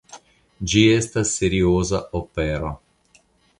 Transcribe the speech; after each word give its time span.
Ĝi 0.71 0.81
estas 0.93 1.35
serioza 1.41 2.01
opero. 2.23 2.75